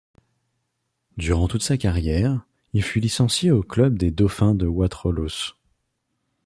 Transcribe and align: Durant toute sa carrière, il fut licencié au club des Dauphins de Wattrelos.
Durant 1.17 1.47
toute 1.47 1.61
sa 1.61 1.77
carrière, 1.77 2.43
il 2.73 2.81
fut 2.81 2.99
licencié 2.99 3.51
au 3.51 3.61
club 3.61 3.99
des 3.99 4.09
Dauphins 4.09 4.55
de 4.55 4.65
Wattrelos. 4.65 5.53